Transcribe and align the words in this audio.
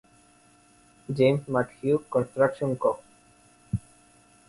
James 1.13 1.45
McHugh 1.47 2.09
Construction 2.09 2.75
Co. 2.75 2.99